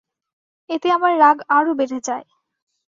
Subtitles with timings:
[0.69, 2.25] এতে আমার রাগ আরো বেড়ে যায়।